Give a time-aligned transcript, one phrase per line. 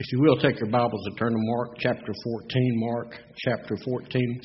[0.00, 2.72] If you will, take your Bibles and turn to Mark chapter 14.
[2.76, 4.40] Mark chapter 14.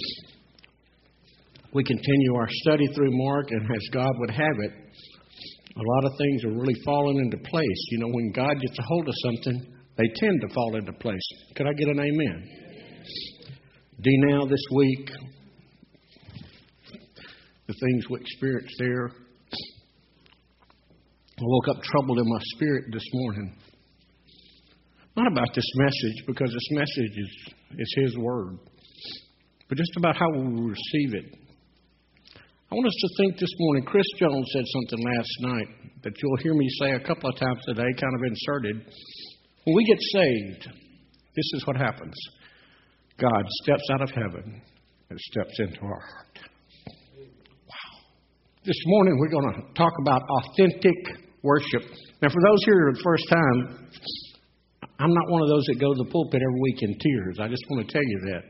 [1.73, 4.71] We continue our study through Mark, and as God would have it,
[5.75, 7.87] a lot of things are really falling into place.
[7.91, 11.27] You know, when God gets a hold of something, they tend to fall into place.
[11.55, 12.49] Could I get an amen?
[14.01, 15.09] D now this week,
[17.67, 19.11] the things we experienced there.
[21.39, 23.55] I woke up troubled in my spirit this morning.
[25.15, 28.57] Not about this message, because this message is, is His Word,
[29.69, 31.25] but just about how we receive it.
[32.71, 33.85] I want us to think this morning.
[33.85, 35.67] Chris Jones said something last night
[36.03, 38.75] that you'll hear me say a couple of times today, kind of inserted.
[39.65, 40.73] When we get saved,
[41.35, 42.15] this is what happens
[43.19, 44.61] God steps out of heaven
[45.11, 46.39] and steps into our heart.
[47.69, 47.99] Wow.
[48.65, 51.83] This morning, we're going to talk about authentic worship.
[52.23, 53.89] Now, for those here the first time,
[54.99, 57.37] I'm not one of those that go to the pulpit every week in tears.
[57.41, 58.43] I just want to tell you that.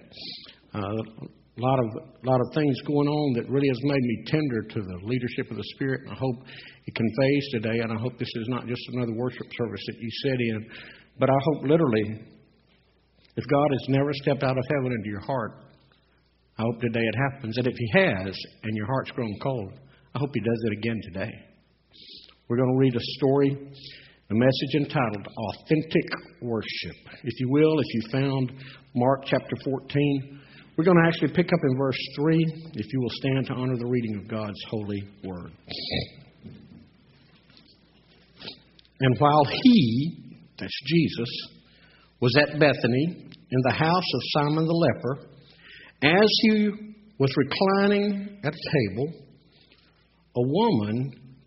[0.73, 1.86] Uh, a lot of
[2.25, 5.58] lot of things going on that really has made me tender to the leadership of
[5.58, 6.02] the Spirit.
[6.09, 6.47] I hope
[6.86, 10.09] it conveys today, and I hope this is not just another worship service that you
[10.23, 10.66] sit in,
[11.19, 12.25] but I hope literally,
[13.38, 15.64] if God has never stepped out of heaven into your heart,
[16.58, 17.58] I hope today it happens.
[17.58, 19.73] And if He has, and your heart's grown cold,
[20.16, 21.31] I hope He does it again today.
[22.49, 23.58] We're going to read a story
[24.34, 26.09] a message entitled Authentic
[26.42, 26.95] Worship.
[27.23, 28.52] If you will, if you found
[28.95, 30.42] Mark chapter 14,
[30.76, 33.78] we're going to actually pick up in verse 3, if you will stand to honor
[33.78, 35.52] the reading of God's holy word.
[39.02, 41.30] And while he, that's Jesus,
[42.20, 45.28] was at Bethany in the house of Simon the leper,
[46.02, 46.70] as he
[47.20, 49.14] was reclining at table,
[50.36, 51.22] a woman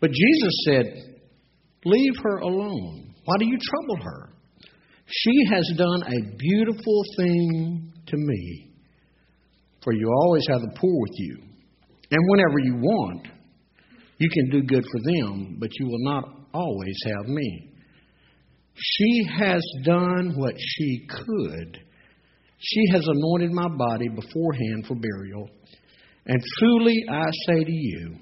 [0.00, 1.18] But Jesus said,
[1.84, 3.14] Leave her alone.
[3.24, 4.30] Why do you trouble her?
[5.06, 8.72] She has done a beautiful thing to me.
[9.82, 11.38] For you always have the poor with you.
[12.10, 13.28] And whenever you want,
[14.18, 17.72] you can do good for them, but you will not always have me.
[18.74, 21.78] She has done what she could.
[22.58, 25.48] She has anointed my body beforehand for burial.
[26.26, 28.16] And truly I say to you,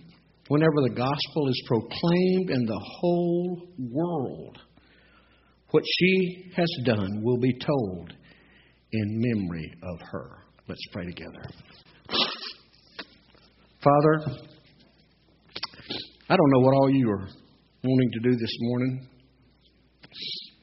[0.48, 4.58] whenever the gospel is proclaimed in the whole world,
[5.70, 8.12] what she has done will be told
[8.92, 10.30] in memory of her.
[10.68, 11.42] Let's pray together.
[13.82, 14.36] Father,
[16.28, 17.28] I don't know what all you are
[17.84, 19.08] wanting to do this morning,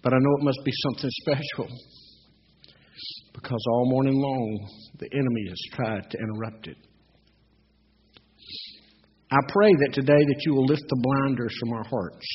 [0.02, 1.68] but I know it must be something special
[3.34, 4.70] because all morning long
[5.00, 6.78] the enemy has tried to interrupt it.
[9.34, 12.28] I pray that today that you will lift the blinders from our hearts.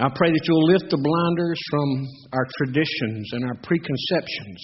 [0.00, 4.60] I pray that you will lift the blinders from our traditions and our preconceptions.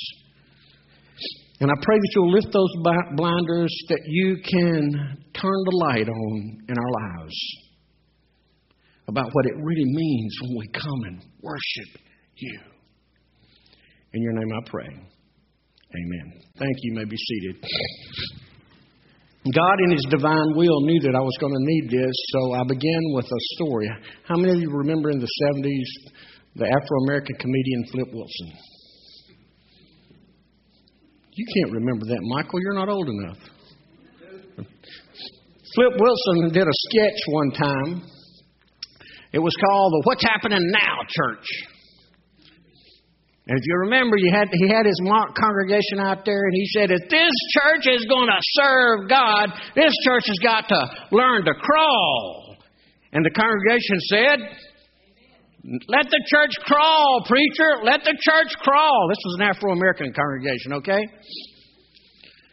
[1.61, 2.75] And I pray that you'll lift those
[3.15, 7.39] blinders that you can turn the light on in our lives
[9.07, 12.03] about what it really means when we come and worship
[12.35, 12.59] you.
[14.13, 14.89] In your name I pray.
[14.91, 16.33] Amen.
[16.59, 16.91] Thank you.
[16.91, 17.65] You may be seated.
[19.53, 22.65] God, in His divine will, knew that I was going to need this, so I
[22.65, 23.89] began with a story.
[24.27, 26.13] How many of you remember in the 70s
[26.57, 28.53] the Afro American comedian Flip Wilson?
[31.33, 32.61] You can't remember that, Michael.
[32.61, 33.39] You're not old enough.
[35.75, 38.03] Flip Wilson did a sketch one time.
[39.33, 41.74] It was called the What's Happening Now Church.
[43.47, 44.99] And if you remember, you had, he had his
[45.37, 49.93] congregation out there, and he said, if this church is going to serve God, this
[50.05, 50.81] church has got to
[51.13, 52.57] learn to crawl.
[53.13, 54.39] And the congregation said,
[55.65, 57.81] let the church crawl, preacher.
[57.85, 59.09] Let the church crawl.
[59.09, 61.01] This was an Afro American congregation, okay?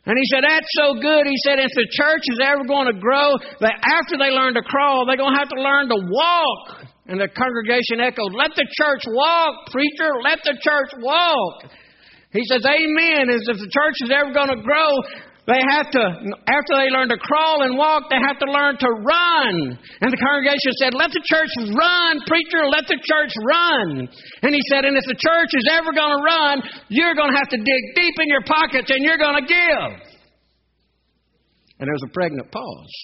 [0.06, 1.28] And he said, That's so good.
[1.28, 4.64] He said, If the church is ever going to grow, that after they learn to
[4.64, 6.81] crawl, they're going to have to learn to walk.
[7.12, 11.68] And the congregation echoed, Let the church walk, preacher, let the church walk.
[12.32, 13.28] He says, Amen.
[13.28, 14.96] As if the church is ever going to grow,
[15.44, 16.04] They have to,
[16.48, 19.76] after they learn to crawl and walk, they have to learn to run.
[20.00, 24.08] And the congregation said, Let the church run, preacher, let the church run.
[24.46, 26.62] And he said, And if the church is ever going to run,
[26.94, 29.90] you're going to have to dig deep in your pockets and you're going to give.
[31.82, 32.96] And there was a pregnant pause.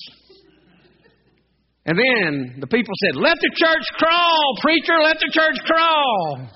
[1.88, 6.50] And then the people said, Let the church crawl, preacher, let the church crawl.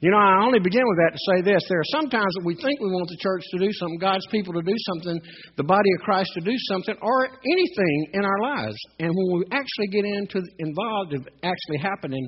[0.00, 1.62] You know, I only begin with that to say this.
[1.68, 4.26] There are some times that we think we want the church to do something, God's
[4.32, 5.20] people to do something,
[5.56, 8.74] the body of Christ to do something, or anything in our lives.
[8.98, 12.26] And when we actually get into involved in actually happening,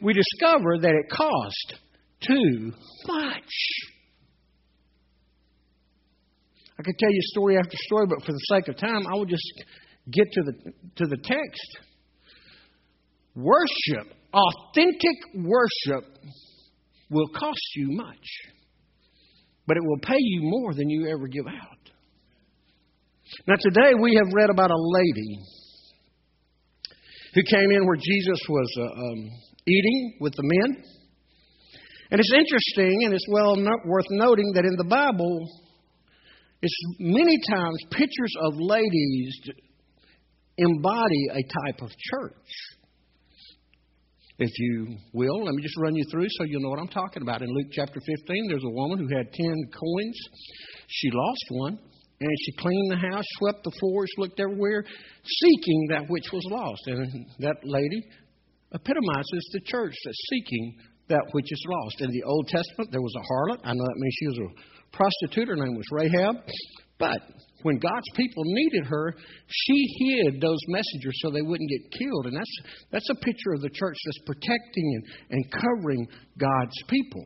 [0.00, 1.80] we discover that it cost
[2.20, 2.72] too
[3.08, 3.52] much.
[6.78, 9.26] I could tell you story after story, but for the sake of time, I will
[9.26, 9.42] just
[10.10, 11.78] get to the to the text.
[13.34, 16.04] Worship, authentic worship
[17.10, 18.26] will cost you much,
[19.66, 21.78] but it will pay you more than you ever give out.
[23.46, 25.38] Now, today we have read about a lady
[27.34, 29.30] who came in where Jesus was uh, um,
[29.66, 30.82] eating with the men.
[32.10, 35.46] And it's interesting and it's well not worth noting that in the Bible,
[36.62, 39.40] it's many times pictures of ladies
[40.58, 42.34] embody a type of church.
[44.40, 47.22] If you will, let me just run you through so you'll know what I'm talking
[47.22, 47.42] about.
[47.42, 50.18] In Luke chapter 15, there's a woman who had 10 coins.
[50.86, 51.78] She lost one,
[52.20, 54.84] and she cleaned the house, swept the floors, looked everywhere,
[55.24, 56.82] seeking that which was lost.
[56.86, 58.02] And that lady
[58.72, 60.76] epitomizes the church that's seeking
[61.08, 62.00] that which is lost.
[62.00, 63.60] In the Old Testament, there was a harlot.
[63.64, 65.48] I know that means she was a prostitute.
[65.48, 66.36] Her name was Rahab.
[66.98, 67.18] But
[67.62, 69.14] when God's people needed her,
[69.48, 72.26] she hid those messengers so they wouldn't get killed.
[72.26, 72.58] And that's,
[72.90, 76.06] that's a picture of the church that's protecting and, and covering
[76.38, 77.24] God's people.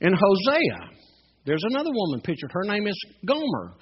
[0.00, 0.90] In Hosea,
[1.46, 2.50] there's another woman pictured.
[2.52, 3.74] Her name is Gomer.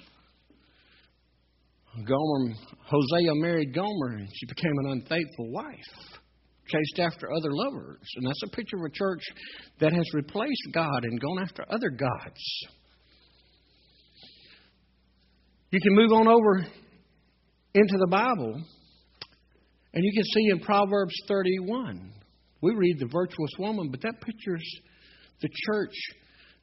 [2.07, 2.53] Gomer,
[2.85, 6.19] Hosea married Gomer, and she became an unfaithful wife
[6.67, 8.07] chased after other lovers.
[8.15, 9.23] And that's a picture of a church
[9.79, 12.41] that has replaced God and gone after other gods.
[15.71, 16.65] You can move on over
[17.73, 18.53] into the Bible,
[19.93, 22.13] and you can see in Proverbs 31,
[22.61, 24.63] we read the virtuous woman, but that pictures
[25.41, 25.93] the church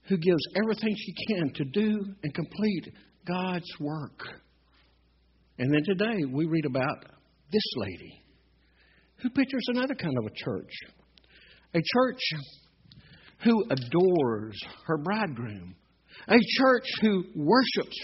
[0.09, 2.95] who gives everything she can to do and complete
[3.27, 4.19] God's work.
[5.59, 7.05] And then today we read about
[7.53, 8.22] this lady
[9.23, 10.73] who pictures another kind of a church?
[11.75, 12.21] A church
[13.45, 15.75] who adores her bridegroom,
[16.29, 17.97] a church who worships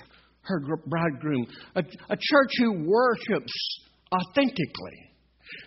[0.42, 3.52] her bridegroom, a, a church who worships
[4.12, 5.12] authentically.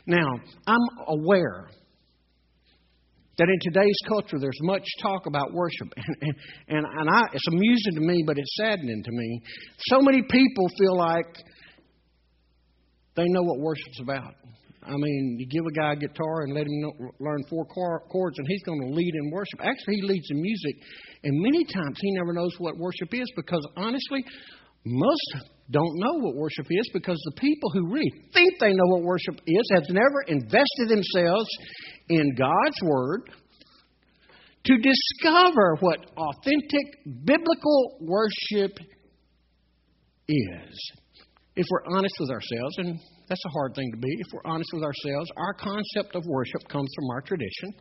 [0.08, 0.28] Now,
[0.68, 1.70] I'm aware
[3.38, 6.36] that in today's culture there's much talk about worship, and,
[6.68, 9.42] and, and, I, it's amusing to me, but it's saddening to me.
[9.80, 11.38] So many people feel like
[13.16, 14.36] they know what worship's about.
[14.84, 18.38] I mean, you give a guy a guitar and let him know, learn four chords,
[18.40, 19.60] and he's going to lead in worship.
[19.60, 20.76] Actually, he leads in music,
[21.24, 24.24] and many times he never knows what worship is because honestly,
[24.84, 25.36] most
[25.70, 29.36] don't know what worship is because the people who really think they know what worship
[29.46, 31.48] is have never invested themselves
[32.10, 33.30] in God's Word
[34.66, 38.78] to discover what authentic biblical worship
[40.28, 40.92] is.
[41.56, 43.00] If we're honest with ourselves, and
[43.32, 44.12] that's a hard thing to be.
[44.20, 47.72] If we're honest with ourselves, our concept of worship comes from our tradition.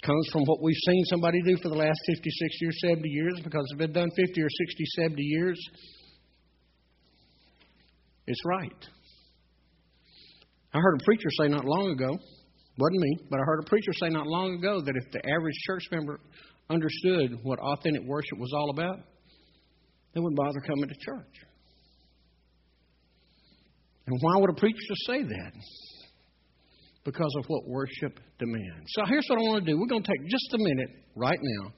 [0.00, 3.34] comes from what we've seen somebody do for the last 50, 60, or 70 years
[3.42, 5.58] because it's been done 50 or 60, 70 years.
[8.28, 8.86] It's right.
[10.72, 12.16] I heard a preacher say not long ago,
[12.78, 15.56] wasn't me, but I heard a preacher say not long ago that if the average
[15.66, 16.20] church member
[16.70, 19.00] understood what authentic worship was all about,
[20.14, 21.47] they wouldn't bother coming to church.
[24.08, 25.52] And why would a preacher say that?
[27.04, 28.86] Because of what worship demands.
[28.88, 29.78] So here's what I want to do.
[29.78, 31.72] We're going to take just a minute right now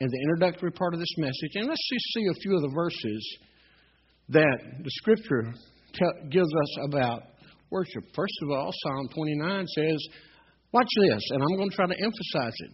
[0.00, 2.72] in the introductory part of this message, and let's just see a few of the
[2.74, 3.38] verses
[4.30, 5.52] that the Scripture
[5.92, 7.22] te- gives us about
[7.70, 8.04] worship.
[8.14, 9.98] First of all, Psalm 29 says,
[10.72, 12.70] Watch this, and I'm going to try to emphasize it.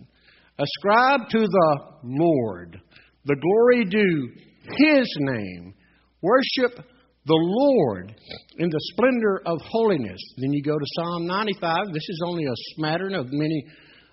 [0.59, 2.81] Ascribe to the Lord
[3.25, 4.31] the glory due
[4.79, 5.75] His name.
[6.23, 6.87] Worship
[7.27, 8.15] the Lord
[8.59, 10.21] in the splendor of holiness.
[10.39, 11.87] Then you go to Psalm 95.
[11.93, 13.65] This is only a smattering of many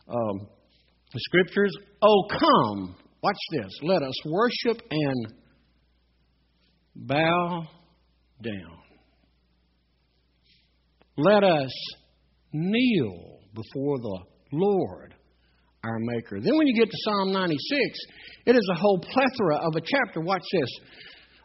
[0.09, 0.47] um,
[1.15, 1.73] scriptures.
[2.01, 2.95] Oh, come.
[3.23, 3.71] Watch this.
[3.81, 5.33] Let us worship and
[6.95, 7.67] bow
[8.43, 8.77] down.
[11.17, 11.71] Let us
[12.53, 14.19] kneel before the
[14.51, 15.15] Lord
[15.83, 16.39] our Maker.
[16.41, 17.99] Then when you get to Psalm 96,
[18.45, 20.21] it is a whole plethora of a chapter.
[20.21, 20.69] Watch this.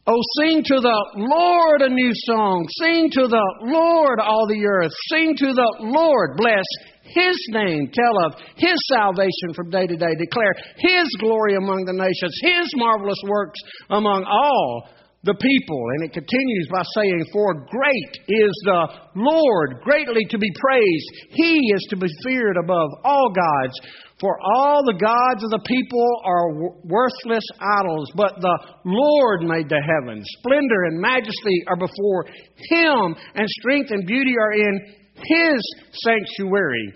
[0.04, 2.66] Oh, sing to the Lord a new song.
[2.82, 4.90] Sing to the Lord all the earth.
[5.09, 6.37] Sing to the Lord.
[6.37, 6.64] Bless
[7.04, 7.88] His name.
[7.94, 10.11] Tell of His salvation from day to day.
[10.18, 12.35] Declare His glory among the nations.
[12.42, 14.88] His marvelous works among all
[15.25, 15.83] the people.
[15.95, 21.09] And it continues by saying, For great is the Lord, greatly to be praised.
[21.31, 23.75] He is to be feared above all gods.
[24.21, 27.45] For all the gods of the people are worthless
[27.81, 30.25] idols, but the Lord made the heavens.
[30.38, 32.26] Splendor and majesty are before
[32.71, 35.61] Him, and strength and beauty are in His
[36.05, 36.93] sanctuary.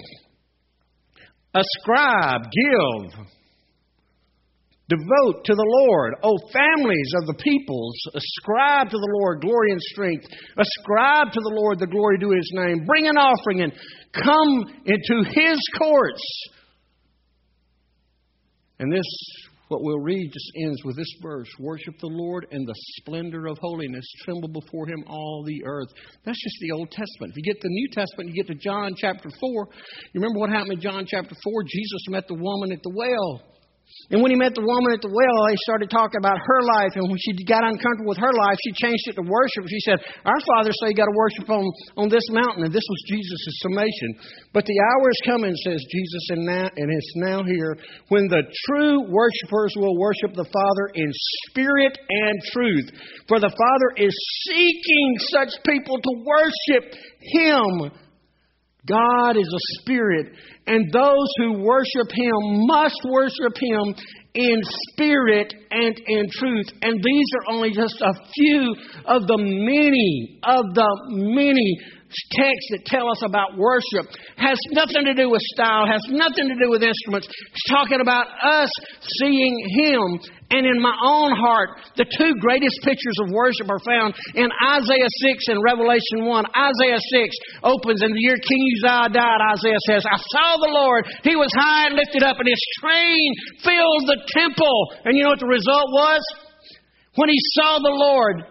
[1.54, 3.26] Ascribe, give
[4.88, 6.14] Devote to the Lord.
[6.22, 10.26] O families of the peoples, ascribe to the Lord glory and strength.
[10.56, 12.86] Ascribe to the Lord the glory due his name.
[12.86, 13.72] Bring an offering and
[14.14, 16.22] come into his courts.
[18.78, 19.06] And this,
[19.66, 23.58] what we'll read, just ends with this verse Worship the Lord in the splendor of
[23.58, 24.06] holiness.
[24.24, 25.88] Tremble before him all the earth.
[26.24, 27.32] That's just the Old Testament.
[27.34, 29.68] If you get the New Testament, you get to John chapter 4.
[30.12, 31.62] You remember what happened in John chapter 4?
[31.64, 33.55] Jesus met the woman at the well.
[34.10, 36.94] And when he met the woman at the well, he started talking about her life.
[36.94, 39.66] And when she got uncomfortable with her life, she changed it to worship.
[39.66, 41.66] She said, Our fathers say you got to worship on,
[41.98, 42.70] on this mountain.
[42.70, 44.10] And this was Jesus' summation.
[44.54, 47.74] But the hour is coming, says Jesus, and, now, and it's now here,
[48.06, 51.10] when the true worshipers will worship the Father in
[51.50, 52.86] spirit and truth.
[53.26, 54.14] For the Father is
[54.46, 56.94] seeking such people to worship
[57.34, 57.90] Him.
[58.86, 60.32] God is a spirit,
[60.66, 63.94] and those who worship Him must worship Him
[64.34, 66.66] in spirit and in truth.
[66.82, 68.74] And these are only just a few
[69.06, 71.78] of the many, of the many
[72.32, 74.06] texts that tell us about worship
[74.38, 77.26] has nothing to do with style, has nothing to do with instruments.
[77.26, 78.70] It's talking about us
[79.20, 80.20] seeing Him.
[80.46, 85.10] And in my own heart, the two greatest pictures of worship are found in Isaiah
[85.34, 86.46] 6 and Revelation 1.
[86.54, 91.10] Isaiah 6 opens in the year King Uzziah died, Isaiah says, I saw the Lord.
[91.26, 93.26] He was high and lifted up, and His train
[93.66, 94.78] filled the temple.
[95.02, 96.22] And you know what the result was?
[97.16, 98.44] When he saw the Lord,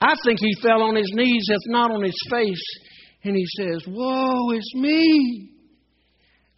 [0.00, 2.64] I think he fell on his knees, if not on his face,
[3.24, 5.50] and he says, Woe is me!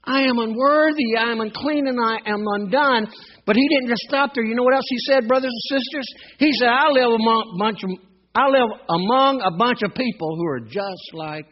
[0.05, 3.07] I am unworthy, I am unclean, and I am undone.
[3.47, 4.45] But he didn't just stop there.
[4.45, 6.07] You know what else he said, brothers and sisters?
[6.39, 7.91] He said, I live among a bunch of
[8.35, 11.47] I live among a bunch of people who are just like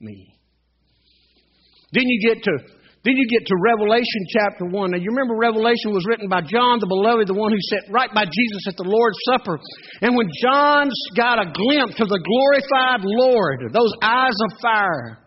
[0.00, 0.34] me.
[1.92, 2.58] Then you get to
[3.06, 4.90] then you get to Revelation chapter 1.
[4.90, 8.10] Now, you remember Revelation was written by John the Beloved, the one who sat right
[8.10, 9.62] by Jesus at the Lord's Supper.
[10.02, 15.22] And when John's got a glimpse of the glorified Lord, those eyes of fire,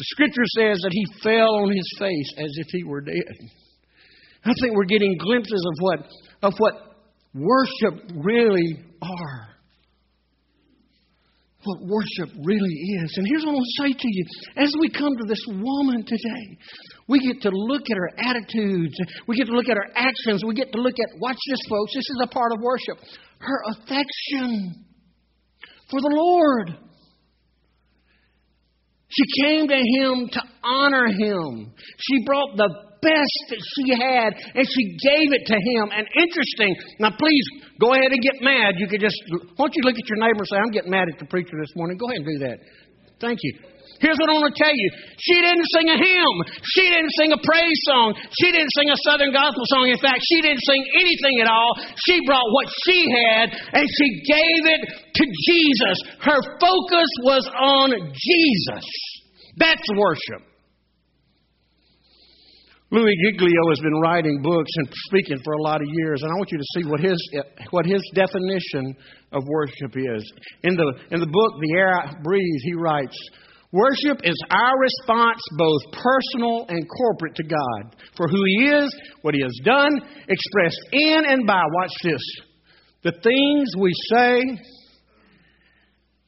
[0.00, 3.36] the scripture says that he fell on his face as if he were dead.
[4.48, 5.98] I think we're getting glimpses of what,
[6.40, 6.96] of what
[7.34, 9.49] worship really are
[11.64, 13.14] what worship really is.
[13.16, 14.24] And here's what I want to say to you.
[14.56, 16.58] As we come to this woman today,
[17.08, 20.54] we get to look at her attitudes, we get to look at her actions, we
[20.54, 22.98] get to look at, watch this, folks, this is a part of worship,
[23.40, 24.84] her affection
[25.90, 26.76] for the Lord.
[29.08, 31.72] She came to him to honor him.
[31.98, 35.92] She brought the best that she had, and she gave it to him.
[35.92, 37.46] And interesting, now please
[37.80, 38.76] go ahead and get mad.
[38.76, 39.16] You could just,
[39.56, 41.56] why don't you look at your neighbor and say, I'm getting mad at the preacher
[41.58, 41.96] this morning.
[41.96, 42.58] Go ahead and do that.
[43.20, 43.52] Thank you.
[44.00, 44.88] Here's what I want to tell you.
[45.20, 46.36] She didn't sing a hymn.
[46.72, 48.16] She didn't sing a praise song.
[48.40, 49.92] She didn't sing a Southern gospel song.
[49.92, 51.76] In fact, she didn't sing anything at all.
[52.08, 55.96] She brought what she had and she gave it to Jesus.
[56.24, 58.88] Her focus was on Jesus.
[59.60, 60.49] That's worship.
[62.92, 66.34] Louis Giglio has been writing books and speaking for a lot of years, and I
[66.34, 67.16] want you to see what his,
[67.70, 68.96] what his definition
[69.30, 70.32] of worship is.
[70.64, 73.16] In the, in the book, The Air I Breathe, he writes,
[73.72, 78.92] Worship is our response, both personal and corporate, to God for who He is,
[79.22, 82.22] what He has done, expressed in and by, watch this,
[83.04, 84.40] the things we say,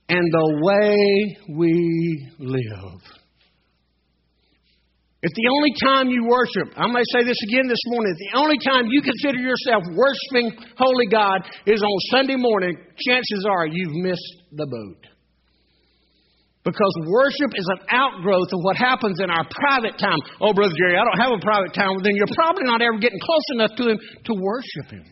[0.08, 3.21] and the way we live.
[5.22, 8.34] If the only time you worship, I may say this again this morning, if the
[8.42, 13.94] only time you consider yourself worshiping Holy God is on Sunday morning, chances are you've
[14.02, 15.02] missed the boat.
[16.66, 20.18] Because worship is an outgrowth of what happens in our private time.
[20.42, 22.02] Oh, Brother Jerry, I don't have a private time.
[22.02, 25.06] Then you're probably not ever getting close enough to Him to worship Him.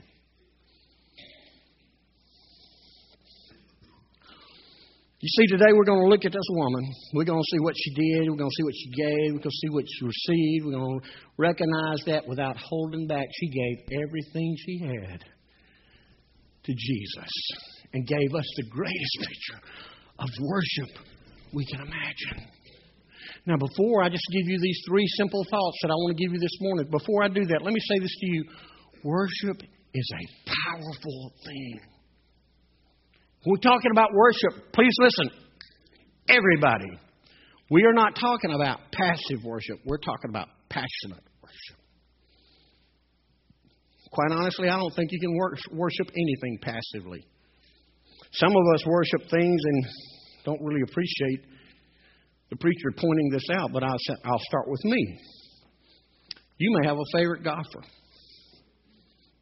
[5.20, 6.80] You see, today we're going to look at this woman.
[7.12, 8.30] We're going to see what she did.
[8.30, 9.34] We're going to see what she gave.
[9.36, 10.64] We're going to see what she received.
[10.64, 13.26] We're going to recognize that without holding back.
[13.38, 17.32] She gave everything she had to Jesus
[17.92, 19.60] and gave us the greatest picture
[20.20, 21.04] of worship
[21.52, 22.48] we can imagine.
[23.44, 26.32] Now, before I just give you these three simple thoughts that I want to give
[26.32, 28.44] you this morning, before I do that, let me say this to you
[29.04, 31.99] worship is a powerful thing.
[33.42, 35.30] When we're talking about worship, please listen.
[36.28, 37.00] Everybody,
[37.70, 41.76] we are not talking about passive worship, we're talking about passionate worship.
[44.12, 45.34] Quite honestly, I don't think you can
[45.72, 47.24] worship anything passively.
[48.32, 49.86] Some of us worship things and
[50.44, 51.46] don't really appreciate
[52.50, 55.18] the preacher pointing this out, but I'll, I'll start with me.
[56.58, 57.82] You may have a favorite golfer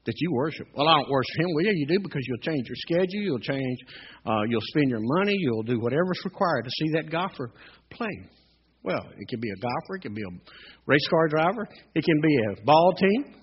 [0.09, 0.67] that you worship.
[0.75, 1.53] Well, I don't worship him.
[1.55, 3.79] Well, yeah, you do because you'll change your schedule, you'll change,
[4.25, 7.53] uh, you'll spend your money, you'll do whatever's required to see that golfer
[7.91, 8.17] play.
[8.83, 10.33] Well, it can be a golfer, it can be a
[10.87, 13.35] race car driver, it can be a ball team,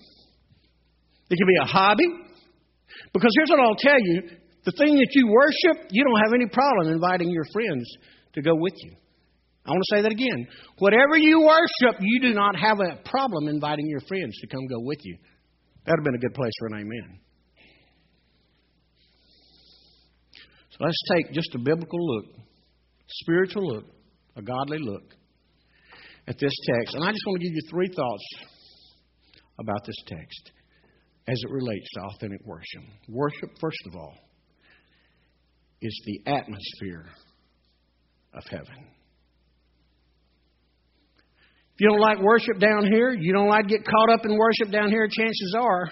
[1.30, 2.08] it can be a hobby.
[3.12, 4.22] Because here's what I'll tell you
[4.64, 7.86] the thing that you worship, you don't have any problem inviting your friends
[8.34, 8.96] to go with you.
[9.64, 10.48] I want to say that again.
[10.78, 14.80] Whatever you worship, you do not have a problem inviting your friends to come go
[14.80, 15.16] with you.
[15.86, 17.20] That would have been a good place for an amen.
[20.70, 22.24] So let's take just a biblical look,
[23.08, 23.84] spiritual look,
[24.36, 25.14] a godly look
[26.26, 26.94] at this text.
[26.94, 28.24] And I just want to give you three thoughts
[29.58, 30.50] about this text
[31.28, 32.82] as it relates to authentic worship.
[33.08, 34.14] Worship, first of all,
[35.80, 37.06] is the atmosphere
[38.34, 38.95] of heaven.
[41.76, 44.36] If you don't like worship down here, you don't like to get caught up in
[44.36, 45.90] worship down here, chances are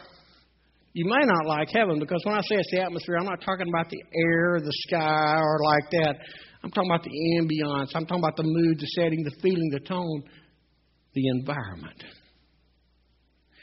[0.95, 3.69] you may not like heaven because when I say it's the atmosphere, I'm not talking
[3.69, 6.15] about the air, the sky, or like that.
[6.63, 7.11] I'm talking about the
[7.41, 7.89] ambiance.
[7.97, 10.23] I'm talking about the mood, the setting, the feeling, the tone,
[11.15, 12.05] the environment.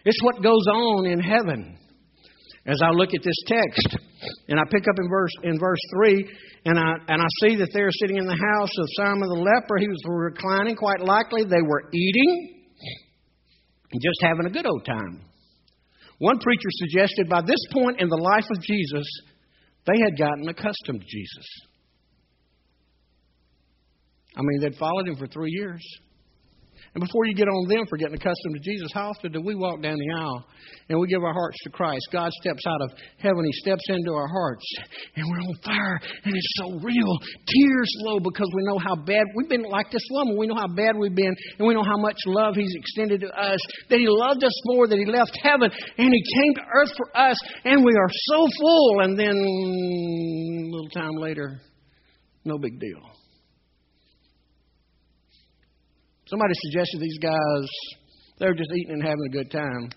[0.03, 1.77] It's what goes on in heaven.
[2.65, 3.97] As I look at this text,
[4.47, 6.29] and I pick up in verse in verse three,
[6.65, 9.77] and I, and I see that they're sitting in the house of Simon the leper.
[9.79, 11.43] He was reclining, quite likely.
[11.43, 12.61] They were eating
[13.91, 15.21] and just having a good old time.
[16.19, 19.07] One preacher suggested by this point in the life of Jesus,
[19.87, 21.47] they had gotten accustomed to Jesus.
[24.37, 25.83] I mean, they'd followed him for three years.
[26.93, 29.55] And before you get on them for getting accustomed to Jesus, how often do we
[29.55, 30.43] walk down the aisle
[30.89, 32.03] and we give our hearts to Christ?
[32.11, 34.65] God steps out of heaven, He steps into our hearts,
[35.15, 37.13] and we're on fire, and it's so real.
[37.47, 40.37] Tears flow because we know how bad we've been like this woman.
[40.37, 43.31] We know how bad we've been, and we know how much love He's extended to
[43.39, 46.91] us, that He loved us more, that He left heaven, and He came to earth
[46.97, 48.99] for us, and we are so full.
[48.99, 51.61] And then a little time later,
[52.43, 52.99] no big deal.
[56.31, 57.67] Somebody suggested these guys,
[58.39, 59.89] they were just eating and having a good time.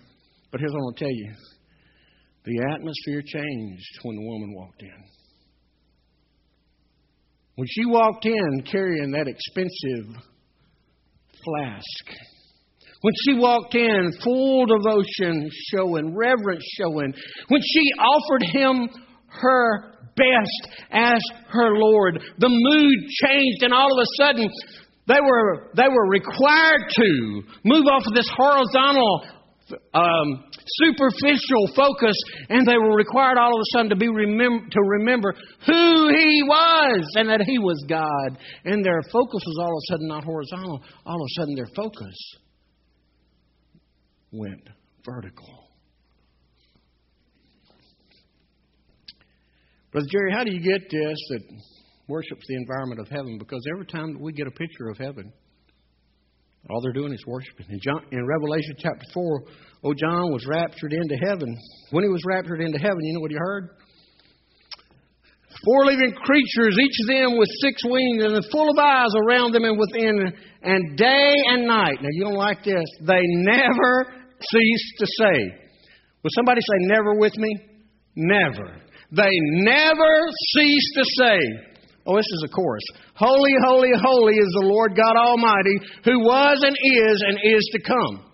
[0.51, 1.31] But here's what I'm going to tell you
[2.43, 5.03] the atmosphere changed when the woman walked in.
[7.55, 10.21] When she walked in carrying that expensive
[11.45, 12.19] flask,
[12.99, 17.13] when she walked in full devotion showing, reverence showing,
[17.47, 18.89] when she offered him
[19.29, 24.49] her best as her Lord, the mood changed, and all of a sudden,
[25.07, 29.25] they were, they were required to move off of this horizontal,
[29.93, 30.43] um,
[30.81, 32.15] superficial focus,
[32.49, 35.33] and they were required all of a sudden to be remem- to remember
[35.65, 38.37] who He was and that He was God.
[38.63, 40.81] And their focus was all of a sudden not horizontal.
[41.05, 42.15] All of a sudden, their focus
[44.31, 44.67] went
[45.05, 45.65] vertical.
[49.91, 51.41] Brother Jerry, how do you get this that
[52.07, 55.31] worships the environment of heaven because every time that we get a picture of heaven,
[56.69, 57.67] all they're doing is worshiping.
[57.69, 59.41] In, John, in Revelation chapter 4,
[59.83, 61.55] oh, John was raptured into heaven.
[61.91, 63.69] When he was raptured into heaven, you know what he heard?
[65.63, 69.63] Four living creatures, each of them with six wings and full of eyes around them
[69.63, 72.01] and within, and day and night.
[72.01, 72.83] Now, you don't like this.
[73.01, 75.37] They never cease to say.
[76.23, 77.55] Will somebody say never with me?
[78.15, 78.81] Never.
[79.11, 79.29] They
[79.63, 80.11] never
[80.53, 81.37] cease to say,
[82.05, 82.85] Oh, this is a chorus.
[83.17, 87.79] Holy, holy, holy is the Lord God Almighty, who was and is and is to
[87.81, 88.29] come.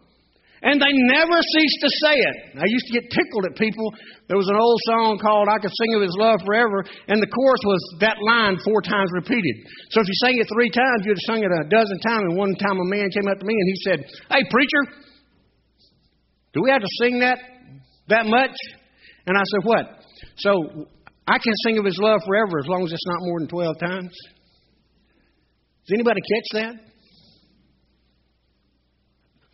[0.62, 2.38] And they never cease to say it.
[2.53, 3.81] I used to get tickled at people.
[4.29, 7.31] There was an old song called I Could Sing of His Love Forever, and the
[7.31, 9.65] chorus was that line four times repeated.
[9.89, 12.29] So if you sang it three times, you'd have sung it a dozen times.
[12.29, 14.84] And one time a man came up to me and he said, Hey, preacher,
[16.53, 17.39] do we have to sing that
[18.13, 18.53] that much?
[19.25, 19.86] And I said, What?
[20.38, 20.86] So
[21.32, 23.80] I can sing of his love forever as long as it's not more than 12
[23.80, 24.17] times.
[25.88, 26.90] Does anybody catch that?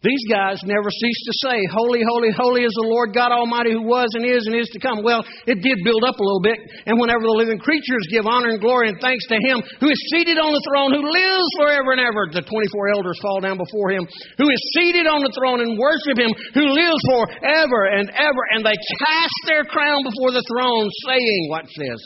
[0.05, 3.81] These guys never cease to say, Holy, holy, holy is the Lord God Almighty who
[3.81, 5.01] was and is and is to come.
[5.01, 6.61] Well, it did build up a little bit.
[6.85, 9.97] And whenever the living creatures give honor and glory and thanks to Him who is
[10.13, 13.89] seated on the throne, who lives forever and ever, the 24 elders fall down before
[13.89, 14.05] Him,
[14.37, 18.43] who is seated on the throne and worship Him who lives forever and ever.
[18.53, 22.01] And they cast their crown before the throne, saying, Watch this.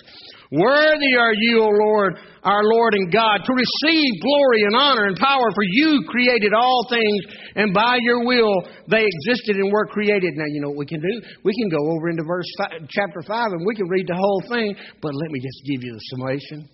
[0.51, 5.15] Worthy are you, O Lord, our Lord and God, to receive glory and honor and
[5.15, 7.21] power, for you created all things,
[7.55, 10.33] and by your will they existed and were created.
[10.35, 11.21] Now, you know what we can do?
[11.45, 14.43] We can go over into verse five, chapter 5 and we can read the whole
[14.49, 16.67] thing, but let me just give you the summation.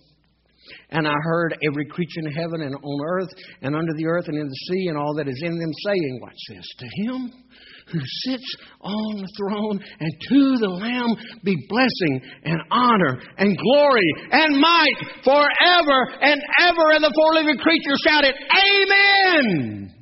[0.90, 3.30] And I heard every creature in heaven and on earth
[3.62, 6.18] and under the earth and in the sea and all that is in them saying,
[6.20, 7.32] Watch this, to him
[7.90, 14.08] who sits on the throne, and to the Lamb be blessing and honor and glory
[14.30, 16.92] and might forever and ever.
[16.92, 19.94] And the four living creatures shouted, Amen.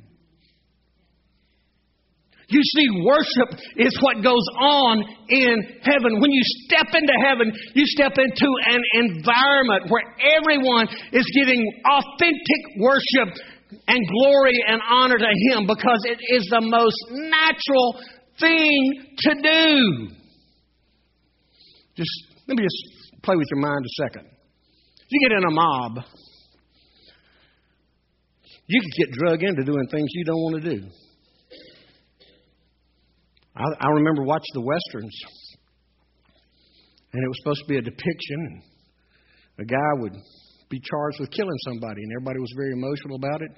[2.49, 6.21] You see, worship is what goes on in heaven.
[6.21, 12.61] When you step into heaven, you step into an environment where everyone is giving authentic
[12.79, 13.35] worship
[13.87, 17.99] and glory and honor to Him because it is the most natural
[18.39, 20.07] thing to do.
[21.95, 22.11] Just
[22.47, 24.29] let me just play with your mind a second.
[25.09, 26.03] You get in a mob,
[28.67, 30.87] you can get drug into doing things you don't want to do.
[33.55, 35.17] I, I remember watching the westerns,
[37.13, 38.61] and it was supposed to be a depiction.
[39.57, 40.13] And a guy would
[40.69, 43.51] be charged with killing somebody, and everybody was very emotional about it.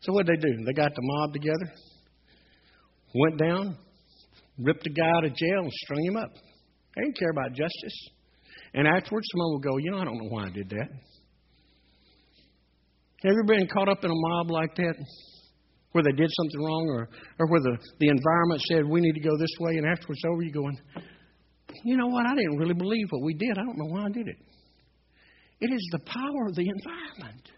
[0.00, 0.64] So what did they do?
[0.64, 1.72] They got the mob together,
[3.14, 3.76] went down,
[4.58, 6.30] ripped the guy out of jail, and strung him up.
[6.96, 8.08] They didn't care about justice.
[8.74, 10.88] And afterwards, someone will go, you know, I don't know why I did that.
[13.22, 14.94] Have you ever been caught up in a mob like that?
[15.92, 19.20] Where they did something wrong or, or where the, the environment said, we need to
[19.20, 20.78] go this way, and afterwards over, you going,
[21.84, 23.58] you know what, I didn't really believe what we did.
[23.58, 24.36] I don't know why I did it.
[25.60, 27.48] It is the power of the environment.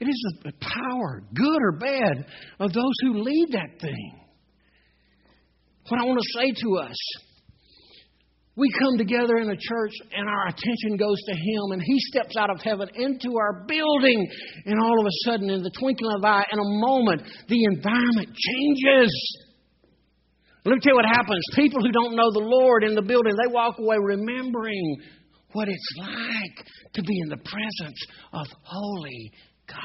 [0.00, 2.26] It is the power, good or bad,
[2.60, 4.20] of those who lead that thing.
[5.88, 6.96] What I want to say to us
[8.58, 12.34] we come together in a church and our attention goes to Him, and He steps
[12.36, 14.26] out of heaven into our building,
[14.66, 17.64] and all of a sudden, in the twinkling of an eye, in a moment, the
[17.70, 19.14] environment changes.
[20.64, 21.40] Let me tell you what happens.
[21.54, 24.96] People who don't know the Lord in the building, they walk away remembering
[25.52, 29.32] what it's like to be in the presence of holy
[29.66, 29.78] God.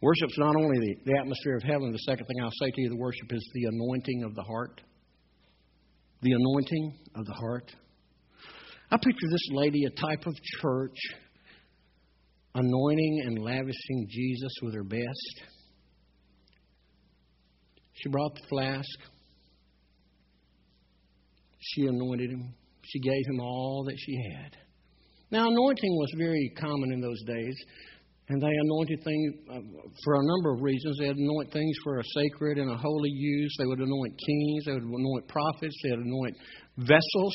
[0.00, 2.88] Worship's not only the, the atmosphere of heaven, the second thing I'll say to you,
[2.88, 4.80] the worship is the anointing of the heart.
[6.22, 7.72] The anointing of the heart.
[8.90, 10.96] I picture this lady, a type of church,
[12.54, 15.42] anointing and lavishing Jesus with her best.
[17.94, 19.15] She brought the flask.
[21.74, 22.54] She anointed him.
[22.84, 24.56] She gave him all that she had.
[25.30, 27.56] Now, anointing was very common in those days,
[28.28, 29.58] and they anointed things uh,
[30.04, 30.98] for a number of reasons.
[30.98, 33.54] They'd anoint things for a sacred and a holy use.
[33.58, 34.64] They would anoint kings.
[34.66, 35.76] They would anoint prophets.
[35.82, 36.36] They'd anoint
[36.78, 37.34] vessels.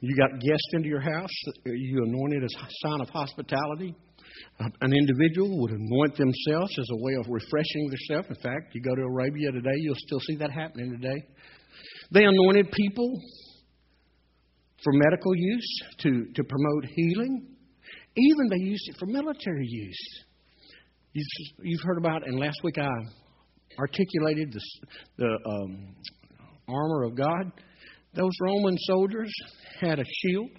[0.00, 1.30] You got guests into your house,
[1.64, 3.94] you anointed as a sign of hospitality.
[4.58, 8.28] An individual would anoint themselves as a way of refreshing themselves.
[8.28, 11.24] In fact, you go to Arabia today, you'll still see that happening today.
[12.10, 13.20] They anointed people
[14.82, 17.46] for medical use, to, to promote healing.
[18.16, 20.24] Even they used it for military use.
[21.12, 22.88] You've, heard about, and last week I
[23.78, 24.60] articulated the,
[25.18, 25.94] the um,
[26.68, 27.52] armor of God.
[28.14, 29.32] Those Roman soldiers
[29.80, 30.50] had a shield,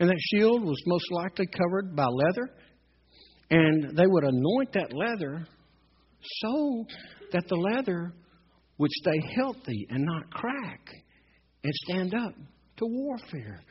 [0.00, 2.50] and that shield was most likely covered by leather.
[3.50, 5.46] And they would anoint that leather
[6.40, 6.84] so
[7.32, 8.14] that the leather
[8.82, 10.80] would stay healthy and not crack
[11.62, 12.34] and stand up
[12.76, 13.62] to warfare.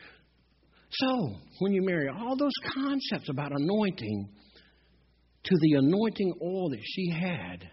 [0.90, 4.30] So, when you marry all those concepts about anointing
[5.44, 7.70] to the anointing oil that she had,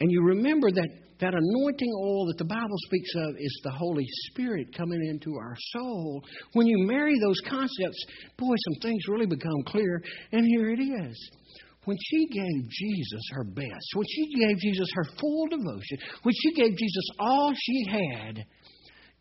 [0.00, 0.88] and you remember that
[1.20, 5.56] that anointing oil that the Bible speaks of is the Holy Spirit coming into our
[5.72, 6.22] soul.
[6.52, 8.04] When you marry those concepts,
[8.36, 10.02] boy, some things really become clear.
[10.32, 11.30] And here it is.
[11.84, 16.54] When she gave Jesus her best, when she gave Jesus her full devotion, when she
[16.54, 18.46] gave Jesus all she had,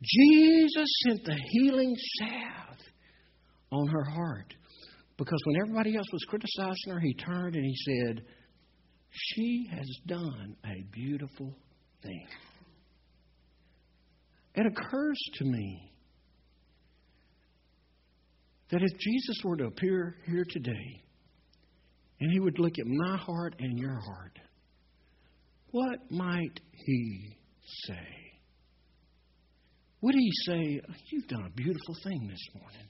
[0.02, 2.80] Jesus sent the healing salve
[3.72, 4.54] on her heart.
[5.18, 8.24] Because when everybody else was criticizing her, he turned and he said,
[9.12, 11.56] She has done a beautiful
[12.02, 12.28] thing.
[14.56, 15.92] It occurs to me
[18.70, 21.03] that if Jesus were to appear here today
[22.24, 24.40] and he would look at my heart and your heart,
[25.72, 27.36] what might he
[27.86, 28.08] say?
[30.00, 30.82] Would he say,
[31.12, 32.88] You've done a beautiful thing this morning?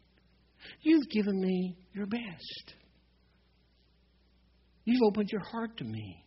[0.82, 2.76] You've given me your best.
[4.86, 6.24] You've opened your heart to me.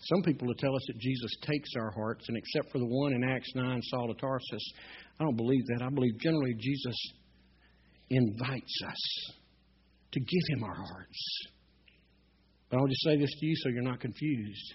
[0.00, 3.14] Some people will tell us that Jesus takes our hearts, and except for the one
[3.14, 4.72] in Acts 9, Saul of Tarsus,
[5.18, 5.82] I don't believe that.
[5.82, 6.96] I believe generally Jesus
[8.16, 9.32] invites us
[10.12, 11.38] to give him our hearts.
[12.70, 14.74] But I'll just say this to you so you're not confused.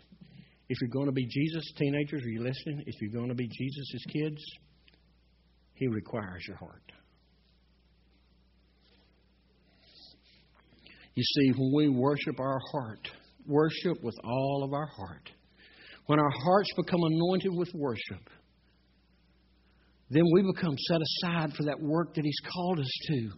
[0.69, 2.83] If you're going to be Jesus, teenagers, are you listening?
[2.85, 4.41] If you're going to be Jesus' kids,
[5.73, 6.91] he requires your heart.
[11.15, 13.09] You see, when we worship our heart,
[13.47, 15.29] worship with all of our heart,
[16.05, 18.29] when our hearts become anointed with worship,
[20.09, 23.29] then we become set aside for that work that He's called us to.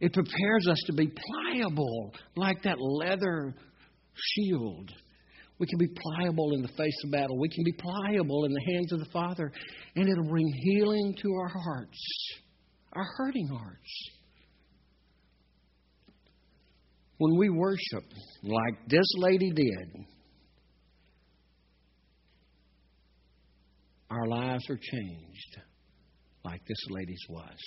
[0.00, 3.54] It prepares us to be pliable, like that leather
[4.14, 4.92] shield.
[5.58, 7.38] We can be pliable in the face of battle.
[7.38, 9.52] We can be pliable in the hands of the Father,
[9.94, 11.98] and it'll bring healing to our hearts,
[12.94, 14.10] our hurting hearts.
[17.18, 18.04] When we worship
[18.42, 20.06] like this lady did,
[24.10, 25.60] our lives are changed
[26.44, 27.58] like this lady's was.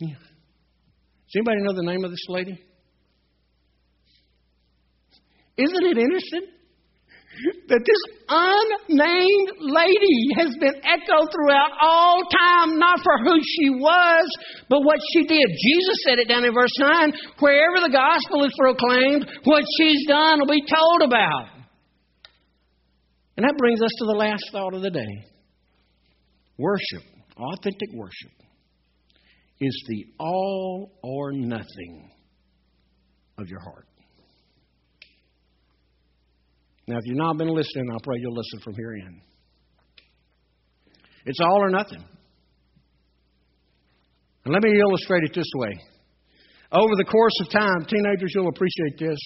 [0.00, 0.08] Yeah.
[0.08, 2.60] Does anybody know the name of this lady?
[5.56, 6.52] Isn't it interesting
[7.68, 14.28] that this unnamed lady has been echoed throughout all time, not for who she was,
[14.68, 15.48] but what she did?
[15.48, 20.40] Jesus said it down in verse 9 wherever the gospel is proclaimed, what she's done
[20.40, 21.55] will be told about.
[23.36, 25.26] And that brings us to the last thought of the day
[26.58, 27.02] worship,
[27.36, 28.32] authentic worship,
[29.60, 32.10] is the all or nothing
[33.38, 33.86] of your heart.
[36.88, 39.20] Now, if you've not been listening, I'll pray you'll listen from here in.
[41.26, 42.04] It's all or nothing.
[44.44, 45.72] And let me illustrate it this way.
[46.70, 49.18] Over the course of time, teenagers, you'll appreciate this.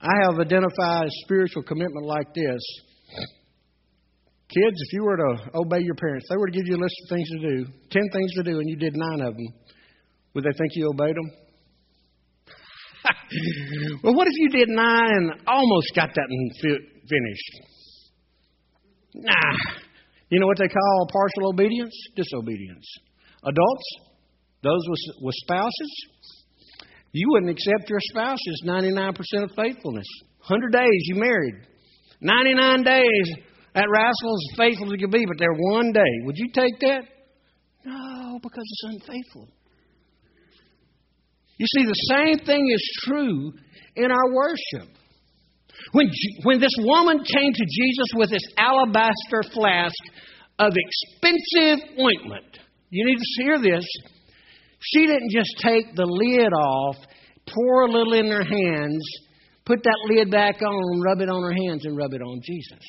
[0.00, 2.62] I have identified a spiritual commitment like this
[3.10, 6.94] Kids, if you were to obey your parents, they were to give you a list
[7.04, 9.48] of things to do, 10 things to do, and you did nine of them,
[10.34, 11.30] would they think you obeyed them?
[14.02, 16.28] well, what if you did nine and almost got that
[16.62, 17.60] finished?
[19.14, 19.80] Nah.
[20.30, 21.94] You know what they call partial obedience?
[22.16, 22.86] Disobedience.
[23.44, 23.84] Adults,
[24.62, 26.06] those with, with spouses,
[27.12, 30.06] you wouldn't accept your spouse's 99% of faithfulness.
[30.48, 31.54] 100 days you married.
[32.24, 33.28] 99 days
[33.74, 36.12] that rascal is faithful as he can be, but there one day.
[36.24, 37.02] Would you take that?
[37.84, 39.48] No, because it's unfaithful.
[41.58, 43.52] You see, the same thing is true
[43.94, 44.88] in our worship.
[45.92, 46.10] When,
[46.44, 49.94] when this woman came to Jesus with this alabaster flask
[50.58, 52.58] of expensive ointment,
[52.90, 53.84] you need to hear this.
[54.80, 56.96] She didn't just take the lid off,
[57.46, 59.02] pour a little in her hands,
[59.64, 62.84] put that lid back on, rub it on her hands, and rub it on Jesus.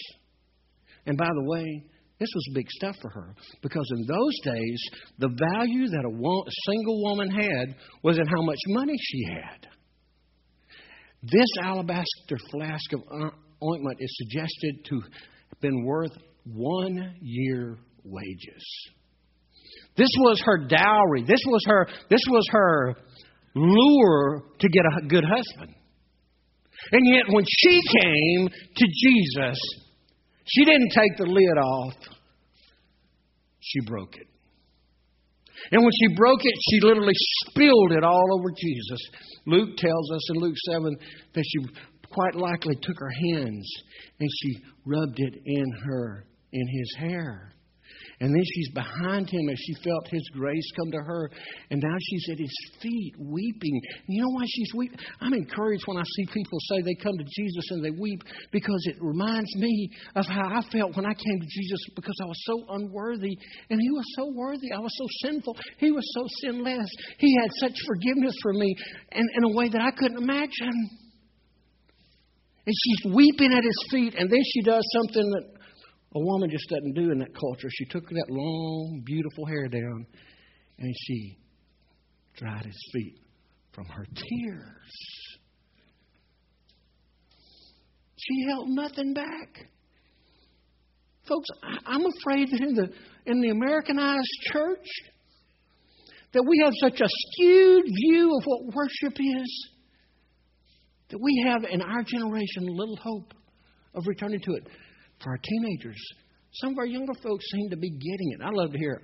[1.06, 1.84] And by the way,
[2.20, 4.82] this was big stuff for her because in those days,
[5.20, 9.26] the value that a, wo- a single woman had was in how much money she
[9.26, 9.68] had.
[11.24, 13.02] This alabaster flask of
[13.62, 16.12] ointment is suggested to have been worth
[16.46, 18.64] one year wages.
[19.98, 21.24] This was her dowry.
[21.24, 22.96] This was her, this was her
[23.56, 25.76] lure to get a good husband.
[26.92, 29.58] And yet, when she came to Jesus,
[30.46, 31.94] she didn't take the lid off,
[33.60, 34.28] she broke it.
[35.72, 37.14] And when she broke it, she literally
[37.48, 39.00] spilled it all over Jesus.
[39.46, 40.96] Luke tells us in Luke 7
[41.34, 41.66] that she
[42.12, 43.68] quite likely took her hands
[44.20, 47.55] and she rubbed it in her, in his hair.
[48.20, 51.30] And then she's behind him as she felt his grace come to her.
[51.70, 53.82] And now she's at his feet weeping.
[54.08, 55.00] And you know why she's weeping?
[55.20, 58.82] I'm encouraged when I see people say they come to Jesus and they weep because
[58.88, 62.42] it reminds me of how I felt when I came to Jesus because I was
[62.46, 63.38] so unworthy.
[63.70, 64.72] And he was so worthy.
[64.72, 65.58] I was so sinful.
[65.78, 66.90] He was so sinless.
[67.20, 68.76] He had such forgiveness for me
[69.12, 70.90] and in a way that I couldn't imagine.
[72.66, 74.16] And she's weeping at his feet.
[74.18, 75.55] And then she does something that
[76.16, 77.68] a woman just doesn't do in that culture.
[77.70, 80.06] She took that long, beautiful hair down
[80.80, 81.38] and she
[82.38, 83.20] dried his feet
[83.74, 84.92] from her tears.
[88.18, 89.70] She held nothing back.
[91.28, 91.50] Folks,
[91.86, 92.88] I'm afraid that in the,
[93.26, 94.88] in the Americanized church,
[96.34, 99.70] that we have such a skewed view of what worship is
[101.10, 103.34] that we have in our generation little hope
[103.94, 104.68] of returning to it.
[105.24, 106.02] For our teenagers,
[106.54, 108.40] some of our younger folks seem to be getting it.
[108.44, 109.02] I love to hear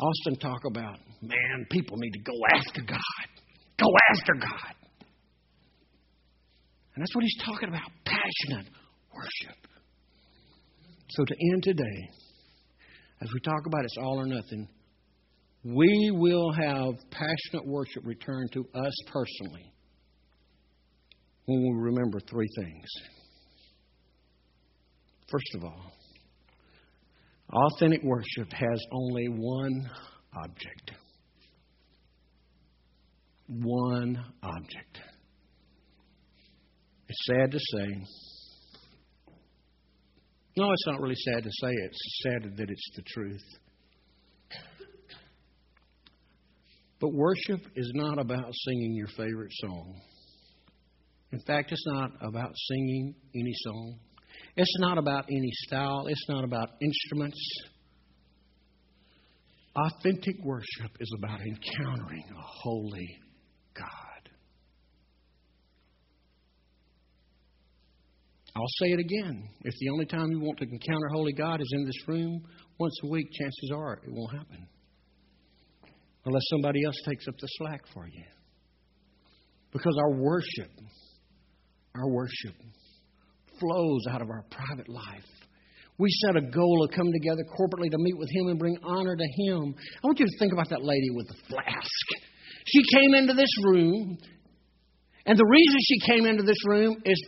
[0.00, 2.98] Austin talk about, man, people need to go after God.
[3.78, 4.74] Go after God.
[6.94, 8.72] And that's what he's talking about passionate
[9.14, 9.66] worship.
[11.10, 12.10] So, to end today,
[13.22, 14.68] as we talk about it's all or nothing,
[15.62, 19.72] we will have passionate worship return to us personally
[21.46, 22.84] when we remember three things.
[25.28, 25.92] First of all,
[27.52, 29.90] authentic worship has only one
[30.36, 30.92] object.
[33.48, 35.00] One object.
[37.08, 37.86] It's sad to say.
[40.56, 41.70] No, it's not really sad to say.
[41.70, 43.44] It's sad that it's the truth.
[47.00, 50.00] But worship is not about singing your favorite song.
[51.32, 53.98] In fact, it's not about singing any song.
[54.56, 56.06] It's not about any style.
[56.08, 57.38] It's not about instruments.
[59.76, 63.18] Authentic worship is about encountering a holy
[63.74, 64.30] God.
[68.56, 69.46] I'll say it again.
[69.60, 72.42] If the only time you want to encounter holy God is in this room
[72.78, 74.66] once a week, chances are it won't happen.
[76.24, 78.24] Unless somebody else takes up the slack for you.
[79.70, 80.70] Because our worship
[81.96, 82.54] our worship
[83.58, 85.24] flows out of our private life.
[85.98, 89.16] We set a goal of coming together corporately to meet with Him and bring honor
[89.16, 89.74] to Him.
[90.02, 92.06] I want you to think about that lady with the flask.
[92.66, 94.18] She came into this room,
[95.24, 97.26] and the reason she came into this room is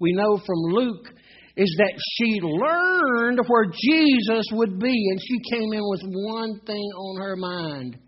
[0.00, 1.12] we know from Luke
[1.56, 6.90] is that she learned where Jesus would be, and she came in with one thing
[6.96, 7.98] on her mind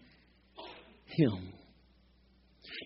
[1.07, 1.53] Him.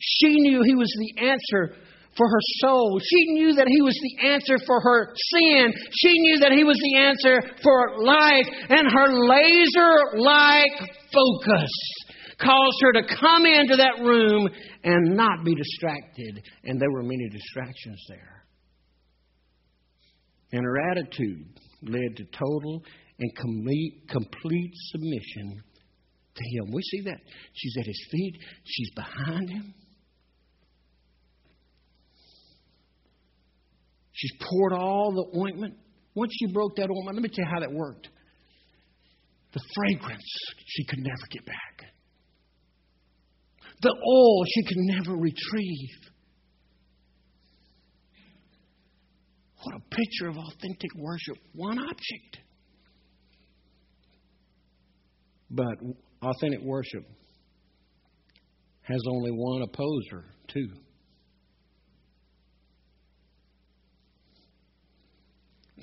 [0.01, 1.77] She knew He was the answer
[2.17, 2.99] for her soul.
[3.03, 5.73] She knew that He was the answer for her sin.
[5.93, 8.47] She knew that He was the answer for life.
[8.69, 11.71] And her laser like focus
[12.39, 14.49] caused her to come into that room
[14.85, 16.43] and not be distracted.
[16.65, 18.45] And there were many distractions there.
[20.53, 21.47] And her attitude
[21.83, 22.83] led to total
[23.19, 25.63] and complete, complete submission
[26.35, 26.73] to Him.
[26.73, 27.19] We see that.
[27.55, 29.75] She's at His feet, she's behind Him.
[34.17, 35.75] She's poured all the ointment.
[36.15, 38.09] Once she broke that ointment, let me tell you how that worked.
[39.53, 40.25] The fragrance
[40.65, 41.93] she could never get back.
[43.83, 46.13] The oil she could never retrieve.
[49.63, 51.37] What a picture of authentic worship.
[51.55, 52.39] One object.
[55.51, 55.77] But
[56.23, 57.05] authentic worship
[58.83, 60.69] has only one opposer, too.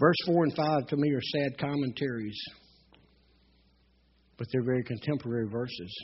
[0.04, 2.38] Verse 4 and 5 to me are sad commentaries,
[4.38, 5.96] but they're very contemporary verses.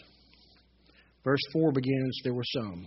[1.25, 2.85] Verse 4 begins There were some.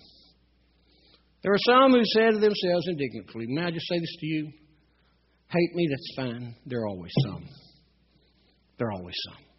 [1.42, 4.53] There were some who said to themselves indignantly, May I just say this to you?
[5.48, 6.55] Hate me, that's fine.
[6.64, 7.44] There are always some.
[8.79, 9.52] There are always some.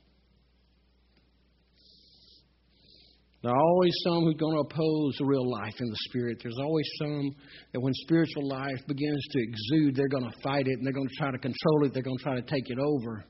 [3.44, 6.40] There are always some who are going to oppose the real life in the Spirit.
[6.42, 7.36] There's always some
[7.74, 11.10] that when spiritual life begins to exude, they're going to fight it and they're going
[11.10, 11.94] to try to control it.
[11.94, 13.26] They're going to try to take it over.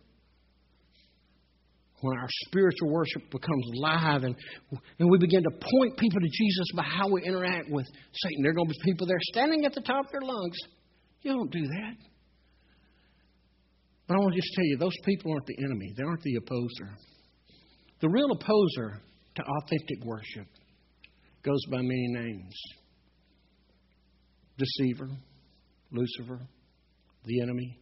[2.01, 4.35] When our spiritual worship becomes live and,
[4.99, 8.51] and we begin to point people to Jesus by how we interact with Satan, there
[8.51, 10.57] are going to be people there standing at the top of their lungs.
[11.23, 11.95] You don't do that.
[14.07, 16.35] But I want to just tell you, those people aren't the enemy, they aren't the
[16.35, 16.93] opposer.
[18.01, 19.01] The real opposer
[19.35, 20.47] to authentic worship
[21.43, 22.53] goes by many names
[24.57, 25.09] deceiver,
[25.91, 26.39] Lucifer,
[27.25, 27.79] the enemy.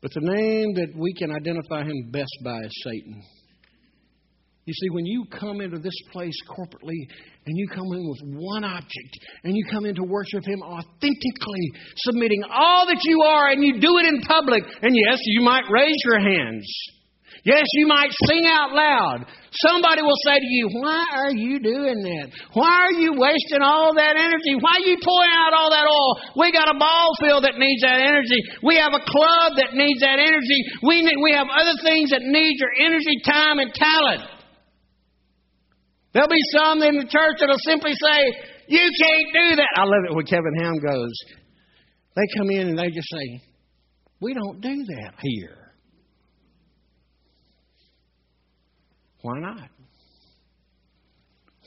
[0.00, 3.22] But the name that we can identify him best by is Satan.
[4.64, 6.98] You see, when you come into this place corporately
[7.46, 11.72] and you come in with one object and you come in to worship Him authentically,
[11.96, 15.64] submitting all that you are and you do it in public, and yes, you might
[15.68, 16.64] raise your hands.
[17.42, 19.26] Yes, you might sing out loud.
[19.66, 22.30] Somebody will say to you, Why are you doing that?
[22.54, 24.54] Why are you wasting all that energy?
[24.62, 26.38] Why are you pouring out all that oil?
[26.38, 28.38] We got a ball field that needs that energy.
[28.62, 30.60] We have a club that needs that energy.
[30.86, 34.22] We, need, we have other things that need your energy, time, and talent.
[36.14, 38.18] There'll be some in the church that'll simply say,
[38.70, 39.72] You can't do that.
[39.74, 41.16] I love it when Kevin Ham goes.
[42.14, 43.42] They come in and they just say,
[44.20, 45.61] We don't do that here.
[49.22, 49.68] Why not?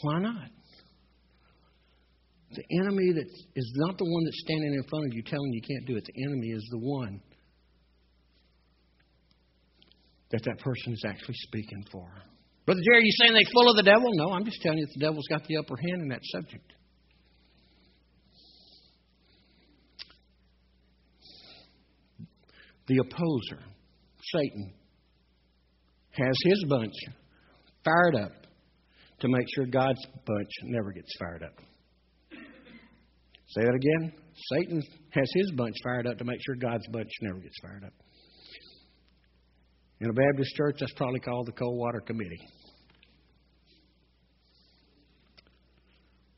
[0.01, 0.49] Why not?
[2.51, 5.62] The enemy that is not the one that's standing in front of you telling you
[5.62, 6.06] can't do it.
[6.06, 7.22] The enemy is the one
[10.32, 12.08] that that person is actually speaking for.
[12.66, 14.10] Brother Jerry, are you saying they're full of the devil?
[14.14, 16.74] No, I'm just telling you that the devil's got the upper hand in that subject.
[22.88, 23.64] The opposer,
[24.34, 24.74] Satan,
[26.12, 26.93] has his bunch
[27.86, 28.32] fired up
[29.20, 31.54] to make sure God's bunch never gets fired up.
[33.48, 34.12] Say that again.
[34.52, 34.82] Satan
[35.12, 37.94] has his bunch fired up to make sure God's bunch never gets fired up.
[40.02, 42.42] In a Baptist church, that's probably called the Cold Water Committee.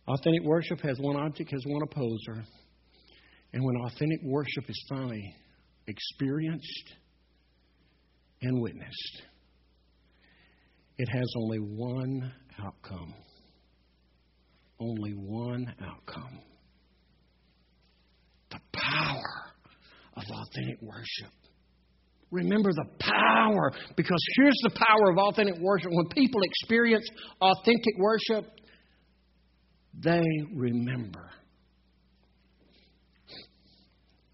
[0.07, 2.45] Authentic worship has one object, has one opposer.
[3.53, 5.33] And when authentic worship is finally
[5.87, 6.93] experienced
[8.41, 9.21] and witnessed,
[10.97, 12.31] it has only one
[12.63, 13.13] outcome.
[14.79, 16.39] Only one outcome.
[18.49, 19.53] The power
[20.15, 21.33] of authentic worship.
[22.29, 25.91] Remember the power, because here's the power of authentic worship.
[25.91, 27.07] When people experience
[27.41, 28.51] authentic worship,
[30.03, 30.23] they
[30.53, 31.29] remember.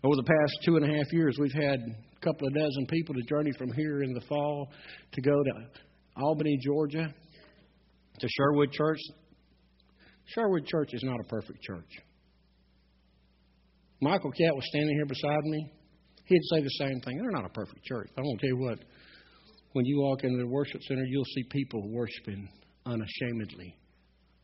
[0.04, 3.16] Over the past two and a half years, we've had a couple of dozen people
[3.16, 4.70] to journey from here in the fall
[5.14, 5.52] to go to
[6.16, 7.14] Albany, Georgia,
[8.20, 9.00] to Sherwood Church.
[10.26, 11.90] Sherwood Church is not a perfect church.
[14.02, 15.72] Michael Catt was standing here beside me.
[16.26, 17.18] He'd say the same thing.
[17.18, 18.10] They're not a perfect church.
[18.18, 18.80] I'm going to tell you what.
[19.74, 22.48] When you walk into the worship center, you'll see people worshiping
[22.86, 23.76] unashamedly,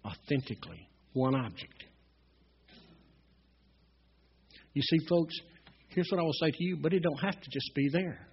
[0.03, 1.83] authentically, one object.
[4.73, 5.35] You see, folks,
[5.89, 8.28] here's what I will say to you, but it don't have to just be there.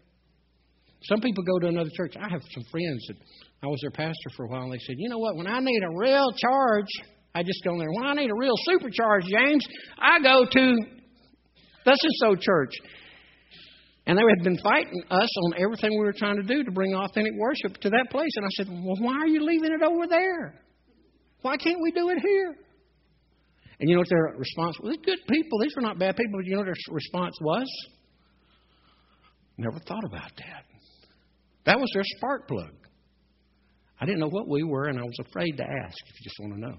[1.08, 2.14] Some people go to another church.
[2.16, 3.16] I have some friends that
[3.62, 5.60] I was their pastor for a while, and they said, you know what, when I
[5.60, 6.90] need a real charge,
[7.34, 7.90] I just go there.
[7.92, 9.64] When I need a real supercharge, James,
[9.98, 10.76] I go to
[11.86, 12.72] this is so church.
[14.08, 16.94] And they had been fighting us on everything we were trying to do to bring
[16.94, 18.30] authentic worship to that place.
[18.36, 20.60] And I said, Well, why are you leaving it over there?
[21.42, 22.56] Why can't we do it here?
[23.78, 24.96] And you know what their response was?
[25.04, 25.58] Good people.
[25.60, 26.38] These were not bad people.
[26.38, 27.66] But you know what their response was?
[29.58, 30.64] Never thought about that.
[31.66, 32.72] That was their spark plug.
[34.00, 36.36] I didn't know what we were, and I was afraid to ask, if you just
[36.40, 36.76] want to know.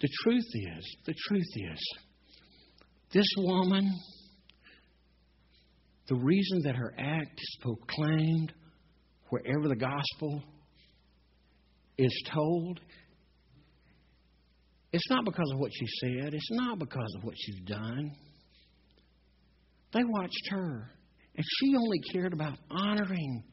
[0.00, 1.80] The truth is, the truth is,
[3.12, 3.90] this woman,
[6.08, 8.52] the reason that her act is proclaimed
[9.30, 10.42] wherever the gospel
[11.96, 12.80] is told,
[14.92, 18.12] it's not because of what she said, it's not because of what she's done.
[19.92, 20.90] They watched her,
[21.36, 23.44] and she only cared about honoring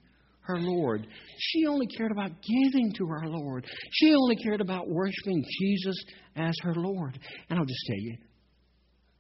[0.42, 1.06] her Lord.
[1.38, 3.66] She only cared about giving to her Lord.
[3.92, 5.96] She only cared about worshiping Jesus
[6.36, 7.18] as her Lord.
[7.50, 8.18] And I'll just tell you,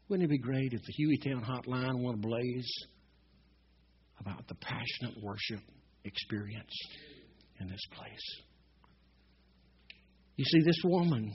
[0.10, 2.72] wouldn't it be great if the Hueytown hotline went ablaze
[4.20, 5.62] about the passionate worship
[6.04, 6.74] experience
[7.60, 8.42] in this place?
[10.36, 11.34] You see, this woman,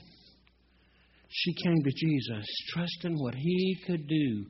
[1.29, 4.47] she came to Jesus trusting what he could do.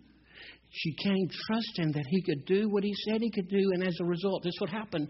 [0.71, 3.97] She came trusting that he could do what he said he could do, and as
[4.01, 5.09] a result, this would happen.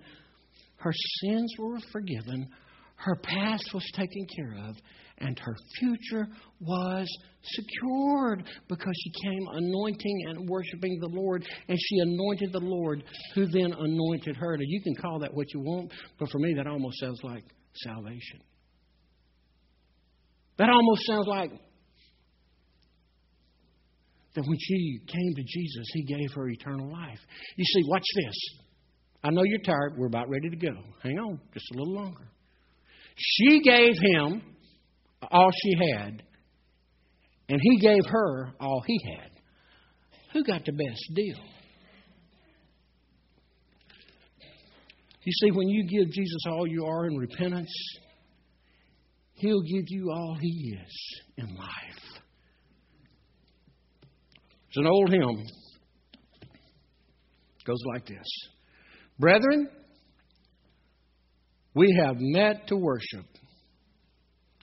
[0.77, 2.49] Her sins were forgiven,
[2.97, 4.77] her past was taken care of,
[5.19, 6.29] and her future
[6.61, 7.09] was
[7.43, 13.05] secured because she came anointing and worshiping the Lord, and she anointed the Lord,
[13.35, 14.57] who then anointed her.
[14.57, 17.45] Now, you can call that what you want, but for me, that almost sounds like
[17.75, 18.41] salvation.
[20.59, 21.53] That almost sounds like
[24.39, 27.19] that when she came to Jesus, He gave her eternal life.
[27.57, 28.37] You see, watch this.
[29.25, 29.95] I know you're tired.
[29.97, 30.73] We're about ready to go.
[31.03, 32.29] Hang on just a little longer.
[33.17, 34.43] She gave him
[35.29, 36.23] all she had,
[37.49, 39.31] and he gave her all he had.
[40.33, 41.39] Who got the best deal?
[45.25, 47.73] You see, when you give Jesus all you are in repentance,
[49.35, 52.18] He'll give you all He is in life.
[54.69, 55.47] It's an old hymn.
[56.43, 58.27] It goes like this
[59.19, 59.69] Brethren,
[61.75, 63.27] we have met to worship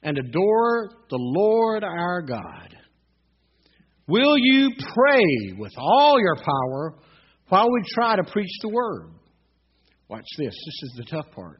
[0.03, 2.75] and adore the Lord our God.
[4.07, 6.95] Will you pray with all your power
[7.49, 9.09] while we try to preach the word?
[10.07, 10.53] Watch this.
[10.53, 11.59] This is the tough part.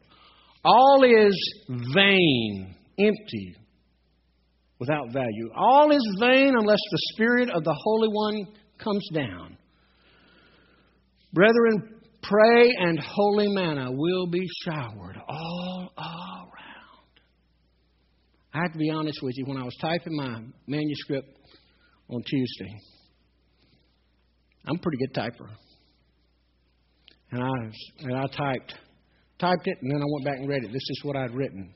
[0.64, 1.36] All is
[1.68, 3.56] vain, empty,
[4.80, 5.50] without value.
[5.56, 8.48] All is vain unless the Spirit of the Holy One
[8.78, 9.58] comes down.
[11.34, 17.20] Brethren, pray and holy manna will be showered all around.
[18.54, 21.28] I have to be honest with you, when I was typing my manuscript
[22.10, 22.80] on Tuesday,
[24.66, 25.50] I'm a pretty good typer.
[27.32, 27.50] And I,
[28.00, 28.76] and I typed,
[29.40, 30.72] typed it, and then I went back and read it.
[30.72, 31.74] This is what I'd written.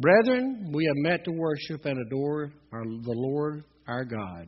[0.00, 4.46] Brethren, we have met to worship and adore our, the Lord our God.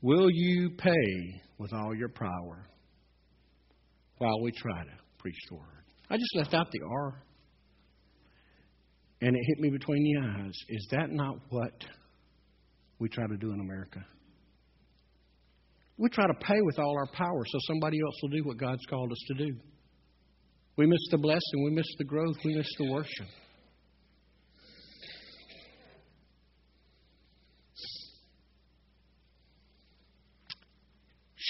[0.00, 2.66] Will you pay with all your power
[4.16, 5.84] while we try to preach the word?
[6.08, 7.22] I just left out the R.
[9.20, 10.54] And it hit me between the eyes.
[10.70, 11.74] Is that not what
[12.98, 14.00] we try to do in America?
[15.98, 18.86] We try to pay with all our power so somebody else will do what God's
[18.88, 19.56] called us to do.
[20.76, 23.26] We miss the blessing, we miss the growth, we miss the worship.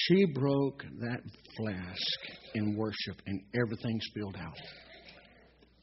[0.09, 1.21] She broke that
[1.57, 4.57] flask in worship and everything spilled out.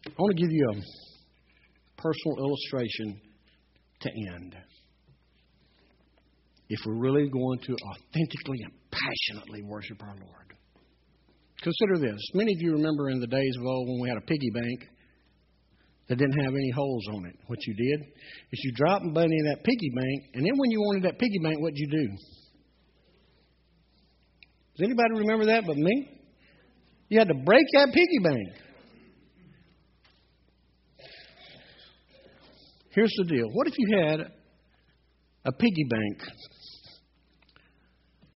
[0.07, 3.21] I want to give you a personal illustration
[4.01, 4.55] to end.
[6.69, 10.53] If we're really going to authentically and passionately worship our Lord.
[11.61, 12.21] Consider this.
[12.33, 14.89] Many of you remember in the days of old when we had a piggy bank
[16.09, 17.35] that didn't have any holes on it.
[17.45, 18.07] What you did
[18.51, 21.39] is you dropped money in that piggy bank, and then when you wanted that piggy
[21.43, 22.17] bank, what'd you do?
[24.77, 26.09] Does anybody remember that but me?
[27.07, 28.49] You had to break that piggy bank.
[32.89, 33.45] Here's the deal.
[33.53, 34.19] What if you had
[35.45, 36.23] a piggy bank